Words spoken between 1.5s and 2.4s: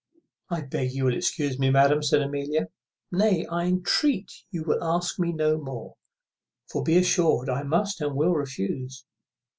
me, madam," said